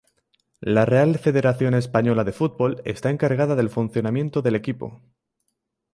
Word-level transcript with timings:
La 0.65 0.83
Real 0.83 1.19
Federación 1.19 1.75
Española 1.75 2.23
de 2.23 2.31
Fútbol 2.33 2.81
está 2.85 3.11
encargada 3.11 3.53
del 3.55 3.69
funcionamiento 3.69 4.41
del 4.41 4.55
equipo. 4.55 5.03